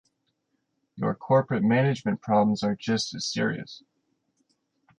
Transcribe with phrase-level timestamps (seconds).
[0.95, 3.83] Your corporate management problems are just as serious.